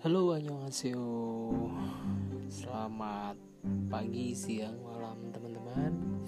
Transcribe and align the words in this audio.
Halo 0.00 0.32
annyeonghaseyo. 0.32 1.12
Selamat 2.48 3.36
pagi, 3.92 4.32
siang, 4.32 4.80
malam 4.80 5.28
teman-teman. 5.28 6.24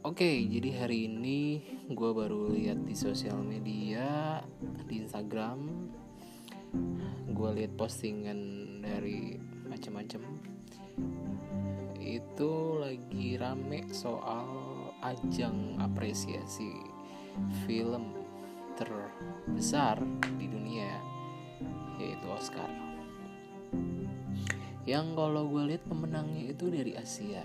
Oke, 0.00 0.48
jadi 0.48 0.80
hari 0.80 1.12
ini 1.12 1.60
gue 1.92 2.10
baru 2.16 2.48
lihat 2.56 2.88
di 2.88 2.96
sosial 2.96 3.44
media 3.44 4.40
Di 4.88 4.96
Instagram. 4.96 5.92
Gue 7.36 7.50
lihat 7.52 7.76
postingan 7.76 8.40
dari 8.80 9.36
macam-macam. 9.68 10.24
Itu 12.00 12.80
lagi 12.80 13.36
rame 13.36 13.92
soal 13.92 14.48
ajang 15.04 15.76
apresiasi 15.84 16.72
film 17.68 18.16
terbesar 18.80 20.00
di 20.40 20.48
dunia 20.48 21.07
yaitu 21.98 22.26
Oscar. 22.30 22.68
Yang 24.88 25.06
kalau 25.14 25.44
gue 25.52 25.62
lihat 25.74 25.82
pemenangnya 25.84 26.54
itu 26.56 26.72
dari 26.72 26.96
Asia 26.96 27.44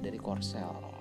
dari 0.00 0.16
Korsel 0.16 0.94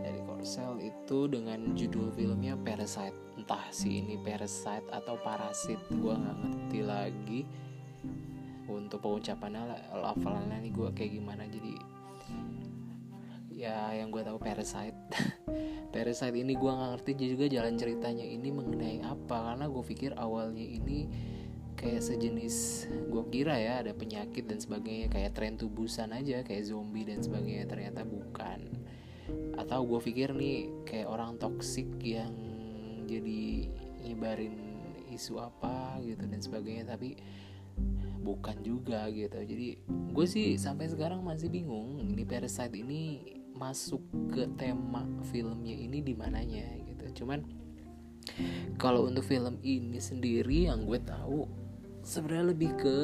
dari 0.00 0.20
Korsel 0.24 0.80
itu 0.80 1.28
dengan 1.28 1.76
judul 1.76 2.08
filmnya 2.12 2.56
Parasite. 2.56 3.14
Entah 3.36 3.68
sih 3.72 4.00
ini 4.00 4.16
Parasite 4.20 4.88
atau 4.88 5.16
Parasit 5.20 5.78
gue 5.92 6.12
nggak 6.12 6.38
ngerti 6.40 6.80
lagi. 6.82 7.40
Untuk 8.72 9.04
pengucapannya 9.04 9.92
lafalannya 9.92 10.64
nih 10.64 10.72
gue 10.72 10.88
kayak 10.96 11.12
gimana 11.20 11.44
jadi 11.44 11.76
ya 13.62 13.94
yang 13.94 14.10
gue 14.10 14.26
tahu 14.26 14.42
Parasite. 14.42 14.98
Parasite 15.94 16.34
ini 16.34 16.58
gue 16.58 16.72
nggak 16.72 16.90
ngerti 16.98 17.12
juga 17.14 17.46
jalan 17.46 17.78
ceritanya 17.78 18.26
ini 18.26 18.50
mengenai 18.50 18.98
apa. 19.06 19.54
Karena 19.54 19.70
gue 19.70 19.82
pikir 19.86 20.18
awalnya 20.18 20.66
ini 20.66 21.06
kayak 21.78 22.02
sejenis 22.02 22.86
gue 23.10 23.24
kira 23.30 23.54
ya 23.58 23.86
ada 23.86 23.94
penyakit 23.94 24.50
dan 24.50 24.58
sebagainya 24.58 25.10
kayak 25.10 25.34
tren 25.38 25.54
tubusan 25.54 26.10
aja 26.10 26.42
kayak 26.42 26.66
zombie 26.66 27.06
dan 27.06 27.22
sebagainya. 27.22 27.70
Ternyata 27.70 28.02
bukan. 28.02 28.66
Atau 29.54 29.86
gue 29.86 30.00
pikir 30.02 30.34
nih 30.34 30.66
kayak 30.82 31.06
orang 31.06 31.38
toksik 31.38 31.86
yang 32.02 32.34
jadi 33.06 33.70
nyebarin 34.02 34.58
isu 35.14 35.38
apa 35.38 36.00
gitu 36.02 36.24
dan 36.24 36.40
sebagainya 36.42 36.98
tapi 36.98 37.14
bukan 38.26 38.58
juga 38.66 39.06
gitu. 39.14 39.38
Jadi 39.38 39.78
gue 39.86 40.26
sih 40.26 40.58
sampai 40.58 40.90
sekarang 40.90 41.22
masih 41.22 41.46
bingung 41.46 42.02
ini 42.02 42.26
Parasite 42.26 42.74
ini 42.74 43.38
masuk 43.56 44.00
ke 44.32 44.48
tema 44.56 45.04
filmnya 45.30 45.74
ini 45.74 46.00
di 46.00 46.12
mananya 46.16 46.66
gitu. 46.88 47.24
Cuman 47.24 47.44
kalau 48.78 49.06
untuk 49.06 49.26
film 49.26 49.58
ini 49.62 49.98
sendiri 49.98 50.70
yang 50.70 50.86
gue 50.86 50.98
tahu 51.02 51.46
sebenarnya 52.02 52.46
lebih 52.54 52.70
ke 52.78 52.98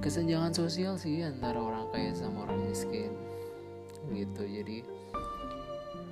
kesenjangan 0.00 0.56
sosial 0.56 0.96
sih 0.96 1.20
antara 1.20 1.60
orang 1.60 1.90
kaya 1.92 2.12
sama 2.16 2.48
orang 2.48 2.68
miskin 2.68 3.12
gitu. 4.12 4.42
Jadi 4.44 4.82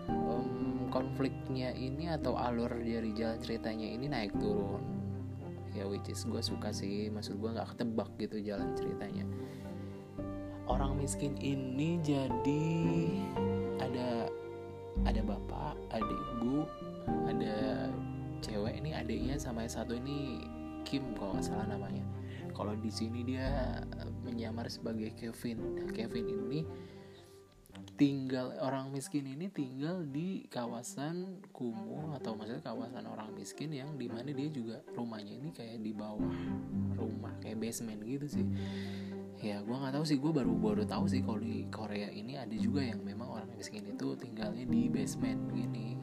um, 0.08 0.88
konfliknya 0.92 1.72
ini 1.72 2.12
atau 2.12 2.36
alur 2.36 2.70
dari 2.70 3.12
jalan 3.16 3.38
ceritanya 3.40 3.86
ini 3.86 4.06
naik 4.06 4.34
turun. 4.36 4.84
Ya 5.76 5.84
which 5.86 6.10
is 6.10 6.24
gue 6.26 6.40
suka 6.42 6.74
sih. 6.74 7.12
Maksud 7.12 7.38
gue 7.38 7.50
nggak 7.54 7.76
ketebak 7.76 8.10
gitu 8.18 8.40
jalan 8.42 8.74
ceritanya 8.74 9.24
orang 10.78 10.94
miskin 10.94 11.34
ini 11.42 11.98
jadi 12.06 12.66
ada 13.82 14.30
ada 15.02 15.20
bapak 15.26 15.74
ada 15.90 16.14
ibu 16.38 16.62
ada 17.26 17.90
cewek 18.38 18.78
ini 18.78 18.94
adiknya 18.94 19.34
sama 19.42 19.66
yang 19.66 19.74
satu 19.74 19.98
ini 19.98 20.38
Kim 20.86 21.18
kalau 21.18 21.34
nggak 21.34 21.44
salah 21.50 21.66
namanya. 21.66 22.06
Kalau 22.54 22.78
di 22.78 22.88
sini 22.94 23.26
dia 23.26 23.82
menyamar 24.22 24.70
sebagai 24.70 25.12
Kevin. 25.18 25.90
Kevin 25.90 26.26
ini 26.30 26.62
tinggal 27.98 28.54
orang 28.62 28.94
miskin 28.94 29.26
ini 29.26 29.50
tinggal 29.50 30.06
di 30.06 30.46
kawasan 30.46 31.42
kumuh 31.50 32.14
atau 32.14 32.38
maksudnya 32.38 32.62
kawasan 32.62 33.02
orang 33.10 33.34
miskin 33.34 33.74
yang 33.74 33.98
di 33.98 34.06
mana 34.06 34.30
dia 34.30 34.46
juga 34.46 34.78
rumahnya 34.94 35.34
ini 35.42 35.50
kayak 35.50 35.82
di 35.82 35.90
bawah 35.90 36.38
rumah 36.94 37.34
kayak 37.42 37.58
basement 37.58 37.98
gitu 38.06 38.26
sih 38.30 38.46
ya 39.38 39.62
gue 39.62 39.76
nggak 39.76 39.94
tahu 39.94 40.04
sih 40.04 40.18
gue 40.18 40.32
baru 40.34 40.52
baru 40.58 40.82
tahu 40.82 41.06
sih 41.06 41.22
kalau 41.22 41.38
di 41.38 41.66
Korea 41.70 42.10
ini 42.10 42.34
ada 42.34 42.54
juga 42.58 42.82
yang 42.82 43.06
memang 43.06 43.30
orang 43.30 43.50
miskin 43.54 43.86
itu 43.86 44.18
tinggalnya 44.18 44.66
di 44.66 44.90
basement 44.90 45.54
gini. 45.54 45.94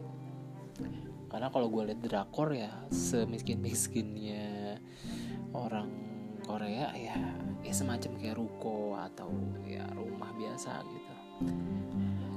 Karena 1.27 1.51
kalau 1.51 1.67
gue 1.67 1.91
lihat 1.91 1.99
drakor 1.99 2.55
ya 2.55 2.71
semiskin 2.87 3.59
miskinnya 3.59 4.79
orang 5.51 5.91
Korea 6.47 6.95
ya 6.95 7.17
ya 7.59 7.73
semacam 7.73 8.15
kayak 8.21 8.39
ruko 8.39 8.95
atau 8.95 9.27
ya 9.67 9.83
rumah 9.91 10.31
biasa 10.31 10.79
gitu. 10.87 11.15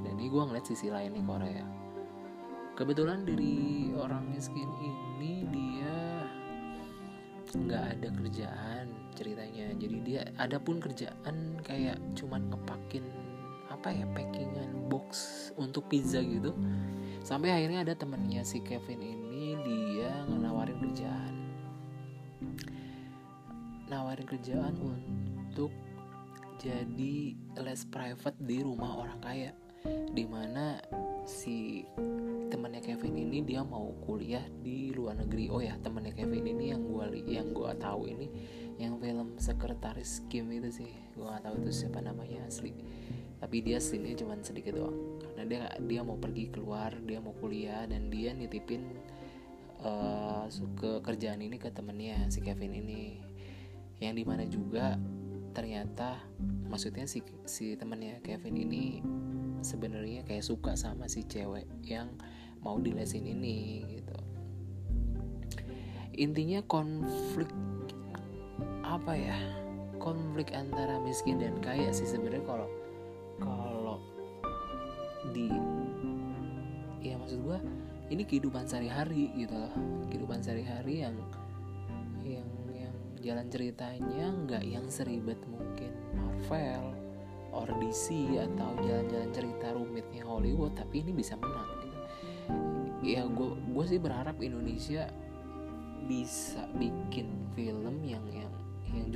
Dan 0.03 0.13
ini 0.19 0.27
gue 0.27 0.43
ngeliat 0.43 0.67
sisi 0.67 0.91
lain 0.91 1.15
nih 1.15 1.23
Korea. 1.23 1.67
Kebetulan 2.75 3.23
dari 3.23 3.91
orang 3.95 4.27
miskin 4.31 4.67
ini 4.83 5.47
dia 5.47 5.99
nggak 7.49 7.85
ada 7.97 8.07
kerjaan 8.13 8.78
ceritanya. 9.19 9.75
Jadi 9.75 9.97
dia 10.07 10.21
ada 10.39 10.55
pun 10.55 10.79
kerjaan 10.79 11.59
kayak 11.67 11.99
cuman 12.15 12.47
ngepakin 12.47 13.03
apa 13.67 13.91
ya 13.91 14.07
packingan 14.15 14.87
box 14.87 15.11
untuk 15.59 15.91
pizza 15.91 16.23
gitu. 16.23 16.55
Sampai 17.19 17.51
akhirnya 17.51 17.83
ada 17.83 17.93
temennya 17.99 18.47
si 18.47 18.63
Kevin 18.63 19.03
ini 19.03 19.59
dia 19.59 20.23
nawarin 20.23 20.79
kerjaan. 20.79 21.35
Nawarin 23.91 24.27
kerjaan 24.27 24.75
untuk 24.79 25.75
jadi 26.59 27.35
les 27.59 27.81
private 27.87 28.39
di 28.39 28.63
rumah 28.63 29.03
orang 29.03 29.19
kaya. 29.19 29.51
Di 30.11 30.27
mana 30.27 30.79
si 31.23 31.87
temannya 32.49 32.81
Kevin 32.83 33.15
ini 33.15 33.45
dia 33.45 33.63
mau 33.63 33.93
kuliah 34.03 34.43
di 34.59 34.91
luar 34.91 35.15
negeri. 35.21 35.47
Oh 35.47 35.63
ya 35.63 35.77
temannya 35.79 36.11
Kevin 36.11 36.49
ini 36.49 36.73
yang 36.73 36.83
gue 36.83 37.05
yang 37.29 37.53
gue 37.53 37.71
tahu 37.79 38.09
ini 38.11 38.27
yang 38.79 38.95
film 39.03 39.35
sekretaris 39.35 40.23
Kim 40.31 40.47
itu 40.55 40.71
sih 40.71 40.91
gue 41.19 41.27
gak 41.27 41.43
tahu 41.43 41.67
itu 41.67 41.83
siapa 41.83 41.99
namanya 41.99 42.47
asli. 42.47 42.71
Tapi 43.39 43.59
dia 43.59 43.79
sini 43.83 44.15
cuma 44.15 44.39
sedikit 44.39 44.79
doang. 44.79 45.19
Karena 45.19 45.43
dia 45.43 45.61
dia 45.83 46.01
mau 46.01 46.15
pergi 46.15 46.47
keluar 46.47 46.95
dia 47.03 47.19
mau 47.19 47.35
kuliah 47.35 47.83
dan 47.83 48.07
dia 48.07 48.31
nitipin 48.31 48.87
uh, 49.83 50.47
ke 50.79 51.03
kerjaan 51.03 51.43
ini 51.43 51.59
ke 51.59 51.67
temennya 51.75 52.31
si 52.31 52.39
Kevin 52.39 52.71
ini. 52.71 53.19
Yang 53.99 54.13
di 54.15 54.23
mana 54.23 54.43
juga 54.47 54.95
ternyata 55.51 56.23
maksudnya 56.71 57.03
si 57.03 57.19
si 57.43 57.75
temennya 57.75 58.23
Kevin 58.23 58.55
ini 58.55 59.03
sebenarnya 59.59 60.23
kayak 60.23 60.47
suka 60.47 60.79
sama 60.79 61.11
si 61.11 61.27
cewek 61.27 61.67
yang 61.83 62.15
mau 62.63 62.79
dilesin 62.79 63.27
ini 63.27 63.83
gitu. 63.99 64.17
Intinya 66.15 66.63
konflik 66.63 67.51
apa 68.89 69.13
ya 69.13 69.37
konflik 70.01 70.49
antara 70.57 70.97
miskin 71.05 71.37
dan 71.37 71.61
kaya 71.61 71.93
sih 71.93 72.09
sebenarnya 72.09 72.41
kalau 72.41 72.69
kalau 73.37 73.97
di 75.29 75.51
ya 77.05 77.15
maksud 77.21 77.39
gue 77.45 77.59
ini 78.09 78.25
kehidupan 78.25 78.65
sehari-hari 78.65 79.29
gitu 79.37 79.53
loh. 79.53 79.73
Kehidupan 80.09 80.41
sehari-hari 80.41 81.05
yang 81.05 81.15
yang 82.25 82.49
yang 82.73 82.95
jalan 83.21 83.45
ceritanya 83.53 84.33
nggak 84.45 84.63
yang 84.65 84.85
seribet 84.89 85.37
mungkin. 85.45 85.93
Marvel 86.17 86.97
or 87.53 87.69
DC 87.81 88.33
atau 88.37 88.73
jalan-jalan 88.81 89.29
cerita 89.33 89.73
rumitnya 89.73 90.25
Hollywood 90.25 90.73
tapi 90.73 91.05
ini 91.05 91.13
bisa 91.13 91.37
menang 91.37 91.69
gitu. 91.85 91.99
Ya 93.05 93.21
gue 93.29 93.53
gue 93.53 93.85
sih 93.85 94.01
berharap 94.01 94.41
Indonesia 94.41 95.05
bisa 96.09 96.65
bikin 96.81 97.29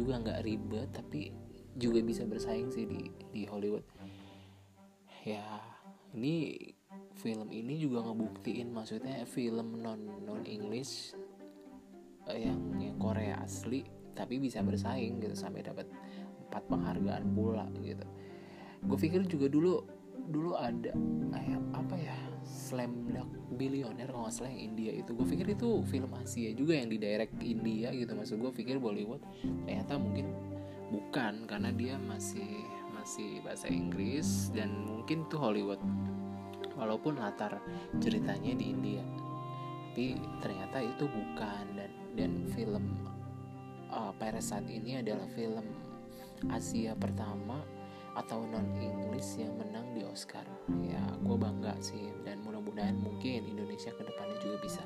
juga 0.04 0.20
nggak 0.20 0.44
ribet 0.44 0.92
tapi 0.92 1.32
juga 1.80 2.04
bisa 2.04 2.28
bersaing 2.28 2.70
sih 2.70 2.84
di 2.84 3.08
di 3.32 3.48
Hollywood. 3.48 3.88
Ya 5.24 5.64
ini 6.12 6.60
film 7.16 7.48
ini 7.50 7.80
juga 7.80 8.04
ngebuktiin 8.04 8.76
maksudnya 8.76 9.24
film 9.24 9.80
non 9.80 10.28
non 10.28 10.44
English 10.44 11.16
yang 12.28 12.60
yang 12.76 13.00
Korea 13.00 13.40
asli 13.40 13.88
tapi 14.12 14.38
bisa 14.38 14.60
bersaing 14.60 15.24
gitu 15.24 15.34
sampai 15.34 15.64
dapat 15.64 15.88
empat 16.52 16.64
penghargaan 16.68 17.26
pula 17.32 17.66
gitu. 17.80 18.06
Gue 18.84 18.98
pikir 19.00 19.24
juga 19.26 19.48
dulu 19.48 19.88
dulu 20.30 20.56
ada 20.56 20.92
kayak 21.34 21.62
apa 21.76 21.96
ya 22.00 22.18
Slam 22.44 23.12
Dunk 23.12 23.32
Billionaire 23.60 24.10
kalau 24.12 24.28
nggak 24.28 24.36
salah 24.36 24.52
yang 24.52 24.74
India 24.74 24.92
itu. 24.96 25.12
Gue 25.16 25.28
pikir 25.28 25.48
itu 25.54 25.84
film 25.88 26.12
Asia 26.16 26.50
juga 26.56 26.74
yang 26.78 26.90
di 26.92 26.98
direct 26.98 27.38
India 27.44 27.92
gitu. 27.92 28.12
Maksud 28.14 28.40
gue 28.40 28.52
pikir 28.54 28.78
Bollywood 28.80 29.22
ternyata 29.68 30.00
mungkin 30.00 30.32
bukan 30.94 31.50
karena 31.50 31.74
dia 31.74 31.96
masih 31.98 32.66
masih 32.94 33.44
bahasa 33.44 33.68
Inggris 33.68 34.54
dan 34.56 34.88
mungkin 34.88 35.28
tuh 35.28 35.40
Hollywood. 35.42 35.80
Walaupun 36.74 37.22
latar 37.22 37.62
ceritanya 38.02 38.58
di 38.58 38.74
India 38.74 39.04
tapi 39.94 40.18
ternyata 40.42 40.82
itu 40.82 41.06
bukan. 41.06 41.66
Dan 41.78 41.92
dan 42.18 42.32
film 42.58 42.98
uh, 43.94 44.10
Parasite 44.18 44.66
ini 44.66 44.98
adalah 44.98 45.30
film 45.38 45.70
Asia 46.50 46.98
pertama 46.98 47.62
atau 48.14 48.46
non 48.46 48.66
English 48.78 49.42
yang 49.42 49.54
menang 49.58 49.94
di 49.98 50.06
Oscar. 50.06 50.46
Ya 50.86 51.02
gue 51.22 51.38
bangga 51.38 51.74
sih. 51.82 52.14
Dan 52.22 52.46
mudah-mudahan 52.46 52.98
mungkin 52.98 53.50
Indonesia 53.50 53.90
ke 53.94 54.04
depannya 54.06 54.38
juga 54.42 54.58
bisa 54.62 54.84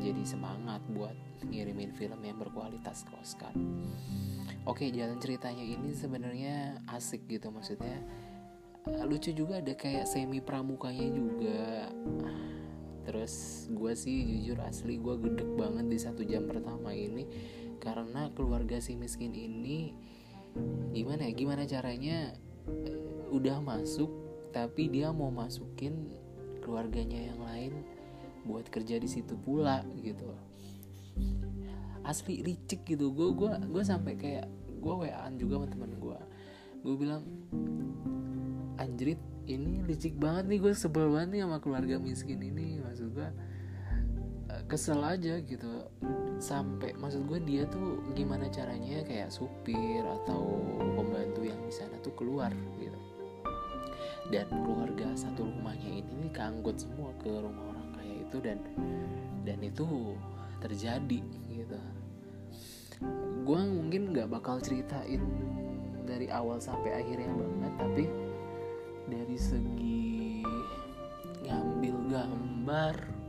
jadi 0.00 0.22
semangat 0.26 0.82
buat 0.90 1.14
ngirimin 1.46 1.94
film 1.94 2.20
yang 2.22 2.38
berkualitas 2.38 3.06
ke 3.06 3.12
Oscar. 3.18 3.54
Oke 4.68 4.92
jalan 4.92 5.16
ceritanya 5.22 5.64
ini 5.64 5.94
sebenarnya 5.94 6.84
asik 6.90 7.24
gitu 7.30 7.48
maksudnya. 7.48 8.02
Lucu 9.06 9.30
juga 9.36 9.60
ada 9.60 9.76
kayak 9.76 10.08
semi 10.08 10.40
pramukanya 10.40 11.08
juga. 11.12 11.88
Terus 13.04 13.66
gue 13.72 13.92
sih 13.96 14.16
jujur 14.24 14.60
asli 14.60 15.00
gue 15.00 15.16
gedek 15.20 15.50
banget 15.56 15.86
di 15.88 15.98
satu 16.00 16.22
jam 16.26 16.44
pertama 16.44 16.92
ini. 16.92 17.24
Karena 17.80 18.28
keluarga 18.36 18.76
si 18.76 18.92
miskin 18.92 19.32
ini 19.32 19.96
gimana 20.90 21.30
ya 21.30 21.32
gimana 21.32 21.62
caranya 21.64 22.34
uh, 22.66 23.34
udah 23.34 23.62
masuk 23.62 24.10
tapi 24.50 24.90
dia 24.90 25.14
mau 25.14 25.30
masukin 25.30 26.10
keluarganya 26.60 27.30
yang 27.30 27.40
lain 27.40 27.72
buat 28.42 28.66
kerja 28.66 28.98
di 28.98 29.06
situ 29.06 29.38
pula 29.38 29.86
gitu. 30.02 30.34
Asli 32.02 32.42
licik 32.42 32.82
gitu. 32.88 33.14
Gue 33.14 33.30
gue 33.36 33.50
gue 33.70 33.82
sampai 33.84 34.18
kayak 34.18 34.46
gue 34.80 34.94
waan 34.94 35.36
juga 35.36 35.60
sama 35.60 35.68
teman 35.68 35.92
gue 36.00 36.18
gue 36.80 36.94
bilang 36.96 37.20
anjrit 38.80 39.20
ini 39.44 39.84
licik 39.84 40.16
banget 40.16 40.48
nih 40.48 40.58
gue 40.64 40.72
sebel 40.72 41.12
banget 41.12 41.36
nih 41.36 41.40
sama 41.44 41.58
keluarga 41.60 41.96
miskin 42.00 42.40
ini. 42.40 42.80
Maksud 42.80 43.08
gue 43.12 43.28
eh, 44.50 44.62
kesel 44.66 44.98
aja 45.04 45.38
gitu 45.44 45.68
sampai 46.40 46.96
maksud 46.96 47.28
gue 47.28 47.38
dia 47.44 47.62
tuh 47.68 48.00
gimana 48.16 48.48
caranya 48.48 49.04
kayak 49.04 49.28
supir 49.28 50.00
atau 50.24 50.58
pembantu 50.96 51.44
yang 51.44 51.60
di 51.60 51.72
sana 51.72 51.94
tuh 52.00 52.16
keluar 52.16 52.48
gitu. 52.80 52.96
Dan 54.32 54.48
keluarga 54.64 55.12
satu 55.12 55.44
rumahnya 55.44 56.00
ini 56.00 56.12
nih 56.26 56.32
keanggut 56.32 56.80
semua 56.80 57.12
ke 57.20 57.28
rumah 57.28 57.76
orang 57.76 57.88
kaya 57.92 58.14
itu 58.24 58.36
dan 58.40 58.58
dan 59.44 59.58
itu 59.60 60.16
terjadi 60.64 61.20
gitu. 61.52 61.78
Gue 63.44 63.60
mungkin 63.60 64.16
nggak 64.16 64.32
bakal 64.32 64.56
ceritain 64.64 65.20
dari 66.08 66.32
awal 66.32 66.56
sampai 66.58 67.04
akhirnya 67.04 67.30
banget 67.36 67.72
tapi 67.76 68.04
dari 69.06 69.36
segi 69.36 70.42
ngambil 71.44 71.96
gambar 72.08 73.19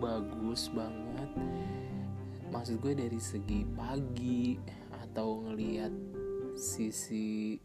bagus 0.00 0.72
banget. 0.72 1.30
Maksud 2.48 2.80
gue 2.80 2.96
dari 2.96 3.20
segi 3.20 3.68
pagi 3.76 4.56
atau 5.04 5.44
ngelihat 5.44 5.92
sisi 6.56 7.60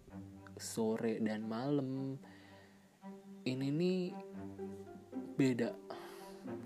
sore 0.60 1.24
dan 1.24 1.48
malam 1.48 2.20
ini 3.48 3.68
nih 3.72 4.02
beda. 5.40 5.72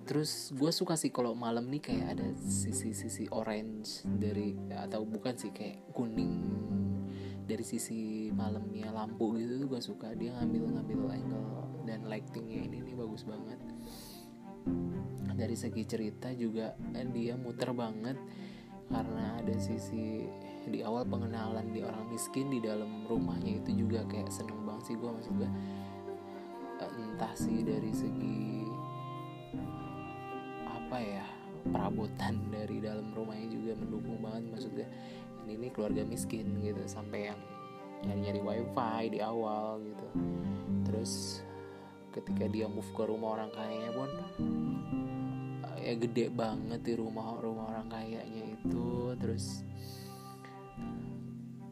Terus 0.04 0.52
gue 0.58 0.74
suka 0.74 0.98
sih 0.98 1.14
kalau 1.14 1.38
malam 1.38 1.70
nih 1.70 1.80
kayak 1.80 2.18
ada 2.18 2.28
sisi-sisi 2.42 3.30
orange 3.30 4.04
dari 4.10 4.58
atau 4.74 5.06
bukan 5.06 5.38
sih 5.38 5.54
kayak 5.54 5.94
kuning 5.94 6.44
dari 7.46 7.64
sisi 7.64 8.30
malamnya 8.34 8.90
lampu 8.90 9.38
gitu 9.38 9.64
tuh 9.64 9.68
gue 9.78 9.82
suka. 9.86 10.08
Dia 10.18 10.34
ngambil 10.42 10.76
ngambil 10.76 11.00
angle 11.14 11.48
dan 11.86 12.10
lightingnya 12.10 12.68
ini 12.68 12.84
nih 12.84 12.96
bagus 12.98 13.24
banget 13.24 13.62
dari 15.36 15.56
segi 15.56 15.84
cerita 15.88 16.30
juga 16.36 16.76
eh, 16.96 17.08
dia 17.10 17.40
muter 17.40 17.72
banget. 17.72 18.18
Karena 18.90 19.38
ada 19.38 19.54
sisi 19.62 20.26
di 20.70 20.82
awal 20.86 21.06
pengenalan 21.06 21.74
di 21.74 21.82
orang 21.82 22.10
miskin 22.10 22.50
di 22.50 22.62
dalam 22.62 23.06
rumahnya 23.10 23.62
itu 23.62 23.86
juga 23.86 24.06
kayak 24.06 24.30
seneng 24.30 24.66
banget 24.70 24.94
sih 24.94 24.96
gue 25.02 25.10
maksud 25.10 25.34
gue 25.40 25.50
entah 26.80 27.34
sih 27.34 27.66
dari 27.66 27.92
segi 27.92 28.70
apa 30.68 30.98
ya 31.02 31.26
perabotan 31.74 32.38
dari 32.56 32.78
dalam 32.80 33.10
rumahnya 33.12 33.50
juga 33.50 33.72
mendukung 33.82 34.20
banget 34.22 34.44
maksudnya 34.52 34.88
ini 35.44 35.68
nih 35.68 35.72
keluarga 35.74 36.06
miskin 36.06 36.62
gitu 36.62 36.84
sampai 36.86 37.34
yang 37.34 37.40
nyari-nyari 38.06 38.40
wifi 38.40 39.04
di 39.12 39.20
awal 39.20 39.82
gitu. 39.84 40.08
Terus 40.88 41.44
ketika 42.10 42.46
dia 42.50 42.66
move 42.66 42.90
ke 42.94 43.04
rumah 43.06 43.38
orang 43.38 43.52
kaya 43.54 43.90
pun 43.94 44.10
ya 45.80 45.94
gede 45.96 46.28
banget 46.30 46.84
di 46.84 46.94
rumah 47.00 47.40
rumah 47.40 47.72
orang 47.72 47.88
kayanya 47.88 48.44
itu. 48.54 49.16
Terus 49.16 49.64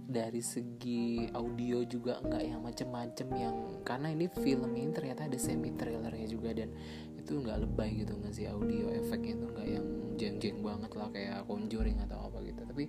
dari 0.08 0.40
segi 0.40 1.28
audio 1.36 1.84
juga 1.84 2.24
nggak 2.24 2.44
yang 2.48 2.64
macem-macem 2.64 3.28
yang 3.36 3.56
karena 3.84 4.16
ini 4.16 4.32
film 4.32 4.72
ini 4.74 4.96
ternyata 4.96 5.28
ada 5.28 5.36
semi 5.36 5.76
trailernya 5.76 6.28
juga 6.32 6.56
dan 6.56 6.72
itu 7.20 7.44
nggak 7.44 7.68
lebay 7.68 8.08
gitu 8.08 8.16
nggak 8.16 8.34
sih 8.34 8.48
audio 8.48 8.88
efeknya 8.88 9.36
itu 9.36 9.46
nggak 9.52 9.68
yang 9.68 9.88
jeng-jeng 10.16 10.58
banget 10.64 10.92
lah 10.96 11.12
kayak 11.12 11.44
Conjuring 11.46 12.00
atau 12.08 12.32
apa 12.32 12.40
gitu. 12.48 12.62
Tapi 12.64 12.86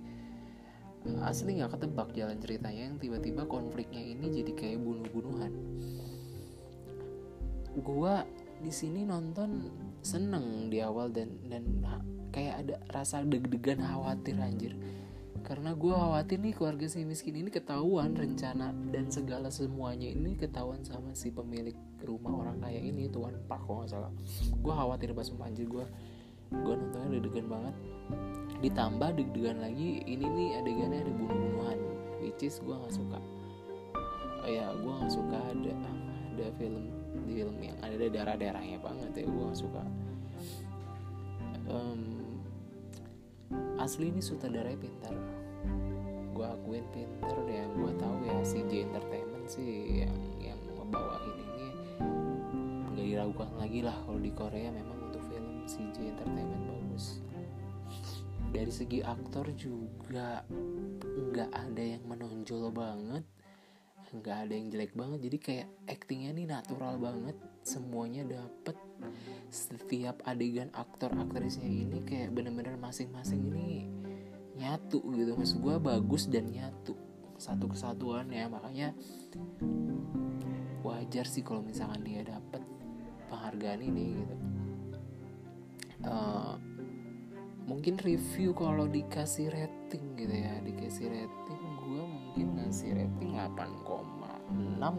asli 1.19 1.59
nggak 1.59 1.75
ketebak 1.75 2.09
jalan 2.15 2.37
ceritanya. 2.39 2.81
Yang 2.87 2.97
tiba-tiba 3.03 3.43
konfliknya 3.45 4.01
ini 4.01 4.25
jadi 4.31 4.51
kayak 4.55 4.79
bunuh-bunuhan 4.79 5.51
gua 7.81 8.23
di 8.59 8.71
sini 8.71 9.07
nonton 9.07 9.71
seneng 10.03 10.67
di 10.67 10.83
awal 10.83 11.11
dan 11.11 11.31
dan 11.47 11.63
kayak 12.29 12.55
ada 12.65 12.75
rasa 12.91 13.25
deg-degan 13.25 13.81
khawatir 13.81 14.37
anjir. 14.39 14.73
Karena 15.39 15.73
gue 15.73 15.95
khawatir 15.95 16.37
nih 16.43 16.53
keluarga 16.53 16.85
si 16.85 17.01
miskin 17.07 17.39
ini 17.39 17.49
ketahuan 17.49 18.13
rencana 18.13 18.75
dan 18.91 19.07
segala 19.09 19.49
semuanya 19.49 20.11
ini 20.11 20.35
ketahuan 20.35 20.83
sama 20.83 21.15
si 21.15 21.31
pemilik 21.31 21.73
rumah 22.03 22.43
orang 22.45 22.59
kaya 22.61 22.77
ini 22.77 23.07
tuan 23.09 23.33
pak 23.47 23.63
kok 23.63 23.73
nggak 23.81 23.89
salah. 23.89 24.11
Gue 24.59 24.73
khawatir 24.75 25.15
pas 25.15 25.25
anjir 25.41 25.65
gue 25.65 25.85
gue 26.49 26.73
nontonnya 26.75 27.17
deg-degan 27.17 27.47
banget. 27.47 27.75
Ditambah 28.61 29.09
deg-degan 29.15 29.57
lagi 29.63 30.03
ini 30.05 30.25
nih 30.27 30.49
adegannya 30.59 30.99
ada 31.07 31.11
bunuh-bunuhan 31.15 31.77
which 32.19 32.43
is 32.43 32.59
gue 32.59 32.75
nggak 32.75 32.93
suka. 32.93 33.19
Ya 34.45 34.69
gue 34.75 34.91
nggak 34.91 35.13
suka 35.13 35.39
ada 35.39 35.73
ada 36.35 36.47
film 36.59 36.98
film 37.29 37.55
yang 37.61 37.77
ada 37.85 38.09
darah-darahnya 38.09 38.81
banget 38.81 39.21
ya 39.21 39.25
gue 39.29 39.43
gak 39.45 39.59
suka. 39.61 39.83
Um, 41.69 42.01
asli 43.77 44.09
ini 44.09 44.17
sutradaranya 44.17 44.81
pintar. 44.81 45.13
Gue 46.33 46.45
akuin 46.49 46.85
pintar 46.89 47.37
ya 47.45 47.69
gue 47.69 47.91
tahu 48.01 48.15
ya 48.25 48.35
CJ 48.41 48.89
Entertainment 48.89 49.45
sih 49.45 50.01
yang 50.01 50.15
yang 50.41 50.59
ngebawain 50.73 51.37
ini 51.37 51.67
nggak 52.89 53.05
diragukan 53.05 53.51
lagi 53.61 53.79
lah 53.85 53.95
kalau 54.09 54.17
di 54.17 54.31
Korea 54.33 54.73
memang 54.73 54.97
untuk 55.13 55.21
film 55.29 55.69
CJ 55.69 56.17
Entertainment 56.17 56.63
bagus. 56.65 57.21
Dari 58.49 58.73
segi 58.73 59.05
aktor 59.05 59.45
juga 59.53 60.41
nggak 61.05 61.49
ada 61.53 61.83
yang 61.85 62.01
menonjol 62.09 62.73
banget 62.73 63.21
nggak 64.09 64.37
ada 64.47 64.53
yang 64.53 64.67
jelek 64.73 64.93
banget. 64.97 65.19
Jadi 65.29 65.37
kayak 65.37 65.67
actingnya 65.85 66.31
nih 66.33 66.47
natural 66.49 66.97
banget. 66.97 67.37
Semuanya 67.61 68.25
dapet. 68.25 68.77
Setiap 69.49 70.21
adegan 70.25 70.69
aktor 70.73 71.13
aktrisnya 71.15 71.69
ini 71.69 72.03
kayak 72.05 72.33
bener-bener 72.33 72.75
masing-masing 72.77 73.49
ini 73.53 73.89
nyatu 74.59 74.99
gitu. 75.15 75.33
Maksud 75.37 75.57
gue 75.61 75.75
bagus 75.79 76.27
dan 76.27 76.49
nyatu. 76.49 76.93
Satu 77.39 77.71
kesatuan 77.71 78.29
ya. 78.29 78.49
Makanya 78.51 78.93
wajar 80.85 81.25
sih 81.25 81.41
kalau 81.45 81.63
misalkan 81.63 82.03
dia 82.05 82.21
dapet 82.25 82.61
penghargaan 83.29 83.81
ini 83.81 84.05
gitu. 84.19 84.35
Uh, 85.99 86.55
mungkin 87.67 87.99
review 87.99 88.55
kalau 88.55 88.89
dikasih 88.89 89.49
rating 89.49 90.17
gitu 90.17 90.35
ya. 90.35 90.53
Dikasih 90.65 91.05
rating 91.09 91.48
ngasih 92.69 92.93
rating 92.93 93.33
8,6 93.33 93.81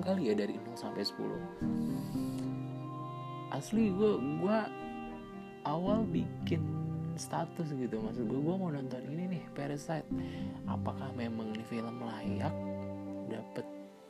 kali 0.03 0.23
ya 0.27 0.35
dari 0.35 0.59
0 0.59 0.75
sampai 0.75 1.07
10 1.07 3.55
asli 3.55 3.95
gue 3.95 4.13
gue 4.43 4.59
awal 5.63 6.03
bikin 6.11 6.67
status 7.15 7.71
gitu 7.71 8.03
maksud 8.03 8.27
gue 8.27 8.41
gue 8.43 8.57
mau 8.59 8.75
nonton 8.75 8.99
ini 9.07 9.39
nih 9.39 9.43
Parasite. 9.55 10.11
Apakah 10.67 11.15
memang 11.15 11.55
ini 11.55 11.63
film 11.71 12.03
layak 12.03 12.51
dapet 13.31 13.63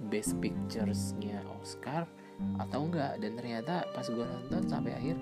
best 0.08 0.40
picturesnya 0.40 1.44
Oscar 1.60 2.08
atau 2.64 2.88
enggak? 2.88 3.20
Dan 3.20 3.36
ternyata 3.36 3.84
pas 3.92 4.08
gue 4.08 4.24
nonton 4.24 4.64
sampai 4.72 4.96
akhir 4.96 5.20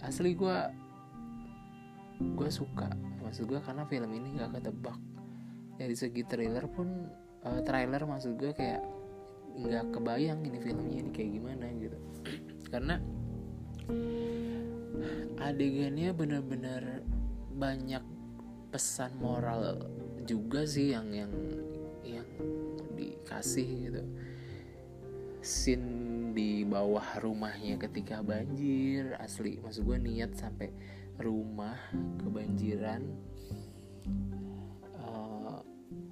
asli 0.00 0.32
gue 0.32 0.56
gue 2.32 2.48
suka. 2.48 2.88
Maksud 3.20 3.44
gue 3.44 3.60
karena 3.60 3.84
film 3.84 4.08
ini 4.08 4.40
nggak 4.40 4.56
ketebak 4.56 4.96
dari 5.74 5.94
segi 5.98 6.22
trailer 6.22 6.66
pun 6.70 6.88
uh, 7.42 7.60
trailer 7.66 8.02
maksud 8.06 8.38
gue 8.38 8.52
kayak 8.54 8.82
nggak 9.54 9.94
kebayang 9.94 10.42
ini 10.42 10.58
filmnya 10.58 10.98
ini 11.02 11.10
kayak 11.14 11.30
gimana 11.38 11.66
gitu. 11.78 11.98
Karena 12.72 12.98
adegannya 15.38 16.10
bener-bener 16.16 17.04
banyak 17.54 18.02
pesan 18.72 19.14
moral 19.20 19.86
juga 20.26 20.66
sih 20.66 20.96
yang 20.96 21.06
yang 21.14 21.32
yang 22.02 22.28
dikasih 22.98 23.68
gitu. 23.90 24.02
Scene 25.44 26.32
di 26.34 26.66
bawah 26.66 27.22
rumahnya 27.22 27.78
ketika 27.78 28.24
banjir 28.24 29.14
asli 29.22 29.62
maksud 29.62 29.86
gue 29.86 29.98
niat 30.02 30.34
sampai 30.34 30.74
rumah 31.22 31.78
kebanjiran 32.18 33.06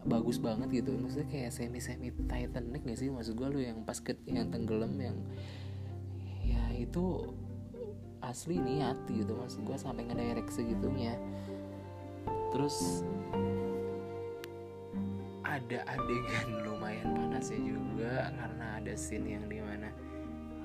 bagus 0.02 0.38
banget 0.42 0.82
gitu. 0.82 0.94
Maksudnya 0.98 1.28
kayak 1.30 1.50
semi 1.54 1.78
semi 1.78 2.10
Titanic 2.10 2.82
gak 2.82 2.98
sih? 2.98 3.08
Maksud 3.08 3.34
gue 3.38 3.48
lu 3.48 3.60
yang 3.62 3.86
pas 3.86 3.98
ke 3.98 4.18
yang 4.26 4.50
tenggelam 4.50 4.94
yang 4.98 5.16
ya 6.42 6.62
itu 6.74 7.34
asli 8.22 8.58
niat 8.58 8.98
gitu. 9.10 9.34
Maksud 9.34 9.62
gue 9.66 9.76
sampai 9.78 10.06
ngedirect 10.06 10.50
segitunya. 10.50 11.14
Terus 12.50 13.06
ada 15.42 15.78
adegan 15.84 16.48
lumayan 16.66 17.12
panas 17.12 17.52
ya 17.52 17.60
juga 17.60 18.32
karena 18.32 18.66
ada 18.80 18.92
scene 18.96 19.36
yang 19.36 19.44
di 19.46 19.60
mana 19.60 19.92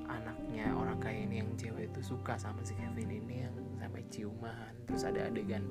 anaknya 0.07 0.71
orang 0.71 0.95
kaya 1.03 1.27
ini 1.27 1.43
yang 1.43 1.51
cewek 1.59 1.91
itu 1.91 2.15
suka 2.15 2.39
sama 2.39 2.63
si 2.63 2.71
Kevin 2.79 3.11
ini 3.11 3.43
yang 3.45 3.55
sampai 3.77 4.03
ciuman. 4.07 4.73
Terus 4.87 5.03
ada 5.03 5.27
adegan 5.27 5.67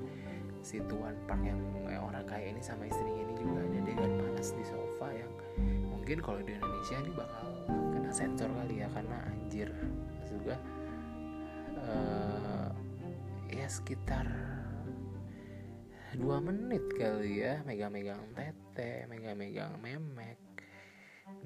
si 0.67 0.83
Tuan 0.91 1.15
Park 1.31 1.39
yang 1.47 1.63
orang 2.03 2.27
kaya 2.27 2.51
ini 2.51 2.59
sama 2.59 2.83
istrinya 2.91 3.23
ini 3.23 3.33
juga 3.39 3.63
ada 3.63 3.77
adegan 3.79 4.11
panas 4.19 4.51
di 4.51 4.63
sofa 4.67 5.07
yang 5.15 5.31
mungkin 5.87 6.19
kalau 6.19 6.43
di 6.43 6.59
Indonesia 6.59 6.99
ini 6.99 7.11
bakal 7.15 7.47
kena 7.95 8.11
sensor 8.11 8.51
kali 8.51 8.83
ya 8.83 8.87
karena 8.91 9.17
anjir. 9.31 9.71
Juga 10.27 10.59
uh, 11.79 12.69
ya 13.47 13.67
sekitar 13.71 14.27
dua 16.19 16.43
menit 16.43 16.83
kali 16.99 17.47
ya 17.47 17.63
megang-megang 17.63 18.19
tete 18.35 19.07
megang-megang 19.07 19.71
memek 19.79 20.35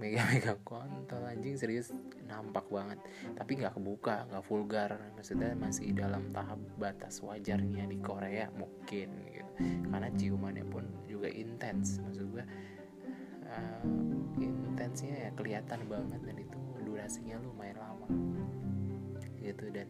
megang-megang 0.01 0.61
kontol 0.65 1.21
anjing 1.29 1.53
serius 1.57 1.93
nampak 2.25 2.65
banget. 2.73 2.97
Tapi 3.37 3.51
nggak 3.61 3.77
kebuka 3.77 4.25
nggak 4.29 4.43
vulgar. 4.49 4.91
Maksudnya 5.13 5.53
masih 5.53 5.93
dalam 5.93 6.33
tahap 6.33 6.57
batas 6.81 7.21
wajarnya 7.21 7.85
di 7.85 7.97
Korea 8.01 8.49
mungkin 8.57 9.09
gitu. 9.29 9.51
Karena 9.89 10.09
ciumannya 10.09 10.65
pun 10.65 10.85
juga 11.05 11.29
intens 11.29 12.01
maksud 12.01 12.25
gue 12.33 12.43
uh, 13.45 13.85
intensnya 14.41 15.27
ya 15.27 15.31
kelihatan 15.37 15.85
banget 15.85 16.21
dan 16.25 16.37
itu 16.41 16.57
durasinya 16.81 17.37
lumayan 17.45 17.77
lama 17.77 18.09
gitu. 19.37 19.69
Dan 19.69 19.87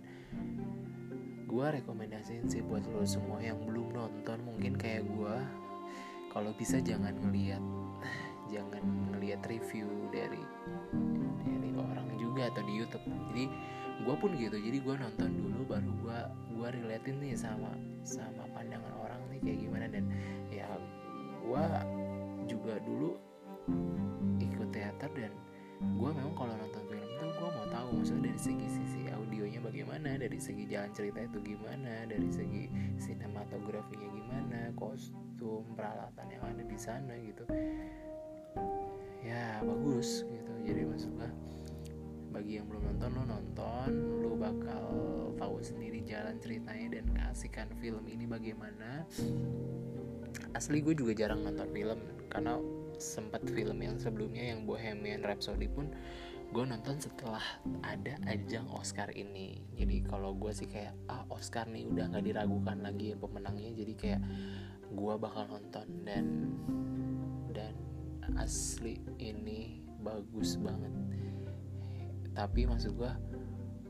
gue 1.48 1.68
rekomendasiin 1.84 2.48
sih 2.48 2.64
buat 2.64 2.84
lo 2.88 3.04
semua 3.04 3.44
yang 3.44 3.60
belum 3.64 3.92
nonton 3.92 4.40
mungkin 4.48 4.76
kayak 4.80 5.04
gue 5.04 5.36
kalau 6.32 6.56
bisa 6.56 6.80
jangan 6.80 7.12
ngeliat 7.20 7.60
jangan 8.52 8.84
ngeliat 9.16 9.42
review 9.48 9.88
dari 10.12 10.44
dari 11.48 11.72
orang 11.74 12.08
juga 12.20 12.52
atau 12.52 12.62
di 12.68 12.74
YouTube. 12.78 13.06
Jadi 13.32 13.46
gue 14.04 14.16
pun 14.20 14.32
gitu. 14.36 14.58
Jadi 14.60 14.78
gue 14.84 14.96
nonton 15.00 15.30
dulu 15.32 15.62
baru 15.66 15.92
gue 16.04 16.20
gue 16.60 16.68
relatein 16.84 17.18
nih 17.24 17.34
sama 17.34 17.72
sama 18.04 18.46
pandangan 18.54 18.94
orang 19.00 19.22
nih 19.32 19.40
kayak 19.42 19.60
gimana. 19.64 19.86
Dan 19.88 20.06
ya 20.52 20.68
gue 21.42 21.64
juga 22.52 22.78
dulu 22.84 23.18
ikut 24.42 24.70
teater 24.76 25.10
dan 25.16 25.34
gue 25.82 26.10
memang 26.14 26.36
kalau 26.38 26.54
nonton 26.54 26.84
film 26.86 27.10
tuh 27.18 27.30
gue 27.34 27.50
mau 27.50 27.68
tahu 27.74 27.88
maksudnya 27.98 28.30
dari 28.30 28.42
segi 28.42 28.68
sisi 28.70 29.02
audionya 29.10 29.60
bagaimana 29.66 30.14
dari 30.14 30.38
segi 30.38 30.70
jalan 30.70 30.94
cerita 30.94 31.26
itu 31.26 31.42
gimana 31.42 32.06
dari 32.06 32.30
segi 32.30 32.70
sinematografinya 33.02 34.08
gimana 34.14 34.60
kostum 34.78 35.66
peralatan 35.74 36.28
yang 36.30 36.44
ada 36.46 36.62
di 36.62 36.78
sana 36.78 37.18
gitu 37.18 37.50
ya 39.22 39.62
bagus 39.64 40.26
gitu. 40.28 40.52
Jadi 40.66 40.82
maksud 40.86 41.12
gue 41.18 41.30
bagi 42.32 42.58
yang 42.58 42.66
belum 42.72 42.96
nonton 42.96 43.10
lo 43.12 43.24
nonton 43.28 43.90
lo 44.24 44.32
bakal 44.40 44.88
tahu 45.36 45.60
sendiri 45.60 46.00
jalan 46.08 46.40
ceritanya 46.40 47.00
dan 47.00 47.06
kasihkan 47.14 47.70
film 47.80 48.08
ini 48.08 48.26
bagaimana. 48.26 49.06
Asli 50.56 50.80
gue 50.80 50.96
juga 50.96 51.12
jarang 51.16 51.44
nonton 51.44 51.70
film 51.72 52.00
karena 52.32 52.56
sempat 53.02 53.42
film 53.50 53.82
yang 53.82 53.98
sebelumnya 53.98 54.54
yang 54.56 54.64
Bohemian 54.64 55.26
Rhapsody 55.26 55.68
pun 55.68 55.92
gue 56.52 56.64
nonton 56.68 57.00
setelah 57.00 57.44
ada 57.84 58.20
ajang 58.28 58.68
Oscar 58.76 59.08
ini. 59.16 59.64
Jadi 59.76 60.04
kalau 60.04 60.36
gue 60.36 60.52
sih 60.52 60.68
kayak 60.68 60.92
ah 61.08 61.24
Oscar 61.32 61.68
nih 61.72 61.88
udah 61.88 62.12
nggak 62.12 62.26
diragukan 62.28 62.78
lagi 62.84 63.16
ya 63.16 63.18
pemenangnya 63.20 63.72
jadi 63.72 63.94
kayak 63.96 64.22
gue 64.92 65.14
bakal 65.16 65.48
nonton 65.48 65.88
dan 66.04 66.26
dan 67.56 67.76
asli 68.40 69.02
ini 69.20 69.82
bagus 70.02 70.56
banget. 70.62 70.94
Tapi 72.32 72.68
maksud 72.68 72.96
gue 72.96 73.12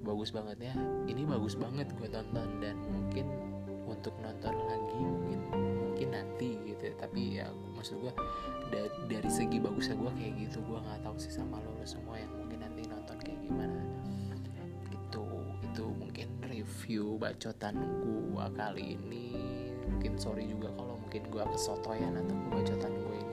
bagus 0.01 0.33
banget 0.33 0.57
ya 0.57 0.73
ini 1.05 1.29
bagus 1.29 1.53
banget 1.53 1.85
gue 1.93 2.09
tonton 2.09 2.57
dan 2.57 2.73
mungkin 2.89 3.29
untuk 3.85 4.17
nonton 4.17 4.57
lagi 4.65 4.97
mungkin 4.97 5.39
mungkin 5.53 6.09
nanti 6.09 6.57
gitu 6.65 6.89
ya. 6.89 6.93
tapi 6.97 7.37
ya 7.37 7.53
maksud 7.77 8.01
gue 8.01 8.09
dari, 8.73 8.89
dari 9.05 9.29
segi 9.29 9.61
bagusnya 9.61 9.93
gue 9.99 10.11
kayak 10.17 10.33
gitu. 10.49 10.57
Gue 10.65 10.81
nggak 10.81 11.05
tahu 11.05 11.15
sih 11.21 11.29
sama 11.29 11.61
lo, 11.61 11.77
semua 11.85 12.17
yang 12.17 12.31
gimana. 13.51 13.81
Itu 14.87 15.23
itu 15.59 15.83
mungkin 15.91 16.27
review 16.47 17.19
bacotan 17.19 17.75
gua 18.31 18.47
kali 18.55 18.95
ini. 18.95 19.35
Mungkin 19.91 20.15
sorry 20.15 20.47
juga 20.47 20.71
kalau 20.79 20.95
mungkin 20.95 21.27
gua 21.27 21.43
kesotoyan 21.51 22.15
atau 22.15 22.35
bacotan 22.47 22.93
gue 22.95 23.17
ini 23.19 23.30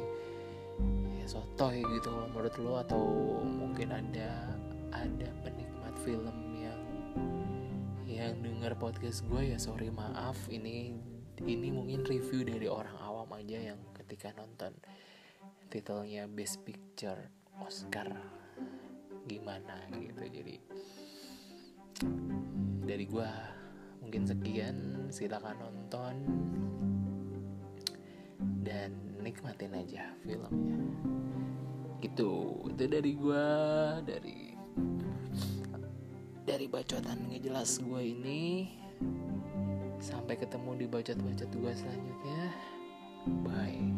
sotoy 1.28 1.85
gitu 1.85 2.08
menurut 2.32 2.54
lo 2.56 2.80
atau 2.80 3.04
mungkin 3.44 3.92
ada 3.92 4.56
ada 4.97 5.28
penikmat 5.44 5.94
film 6.00 6.37
yang 6.56 6.80
yang 8.08 8.35
dengar 8.40 8.73
podcast 8.80 9.23
gue 9.28 9.52
ya 9.52 9.61
sorry 9.61 9.92
maaf 9.92 10.37
ini 10.49 10.97
ini 11.44 11.68
mungkin 11.70 12.02
review 12.02 12.42
dari 12.42 12.66
orang 12.66 12.97
awam 12.99 13.30
aja 13.37 13.61
yang 13.61 13.78
ketika 13.94 14.35
nonton 14.35 14.75
titelnya 15.68 16.25
Best 16.26 16.64
Picture 16.64 17.28
Oscar 17.61 18.08
gimana 19.28 19.85
gitu. 19.92 20.25
Jadi 20.25 20.56
dari 22.88 23.04
gua 23.04 23.28
mungkin 24.00 24.25
sekian 24.25 24.76
silakan 25.12 25.61
nonton 25.61 26.14
dan 28.68 28.92
nikmatin 29.25 29.72
aja 29.72 30.12
filmnya. 30.20 30.76
Gitu. 32.04 32.32
Itu 32.68 32.84
dari 32.84 33.12
gua 33.16 33.46
dari 34.04 34.52
dari 36.44 36.66
bacotan 36.68 37.32
ngejelas 37.32 37.80
gue 37.80 38.02
ini. 38.04 38.68
Sampai 39.98 40.38
ketemu 40.38 40.84
di 40.84 40.87
bacot-bacot 40.87 41.50
gue 41.52 41.72
selanjutnya. 41.75 42.42
Bye 43.44 43.97